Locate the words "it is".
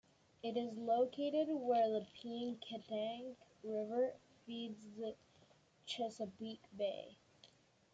0.41-0.79